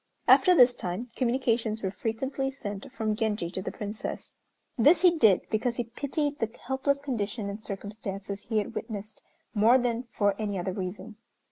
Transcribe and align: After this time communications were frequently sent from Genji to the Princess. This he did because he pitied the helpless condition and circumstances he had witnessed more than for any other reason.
After 0.27 0.55
this 0.55 0.73
time 0.73 1.09
communications 1.15 1.83
were 1.83 1.91
frequently 1.91 2.49
sent 2.49 2.91
from 2.91 3.15
Genji 3.15 3.51
to 3.51 3.61
the 3.61 3.71
Princess. 3.71 4.33
This 4.75 5.01
he 5.01 5.15
did 5.15 5.41
because 5.51 5.75
he 5.75 5.83
pitied 5.83 6.39
the 6.39 6.49
helpless 6.65 6.99
condition 7.01 7.47
and 7.51 7.63
circumstances 7.63 8.47
he 8.49 8.57
had 8.57 8.73
witnessed 8.73 9.21
more 9.53 9.77
than 9.77 10.05
for 10.09 10.33
any 10.39 10.57
other 10.57 10.73
reason. 10.73 11.17